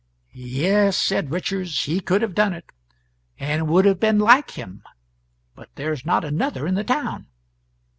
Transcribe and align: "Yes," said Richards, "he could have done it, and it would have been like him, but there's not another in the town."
"Yes," 0.33 0.97
said 0.97 1.29
Richards, 1.29 1.83
"he 1.83 1.99
could 1.99 2.23
have 2.23 2.33
done 2.33 2.53
it, 2.53 2.71
and 3.39 3.59
it 3.61 3.65
would 3.67 3.85
have 3.85 3.99
been 3.99 4.17
like 4.17 4.49
him, 4.57 4.81
but 5.53 5.69
there's 5.75 6.07
not 6.07 6.25
another 6.25 6.65
in 6.65 6.73
the 6.73 6.83
town." 6.83 7.27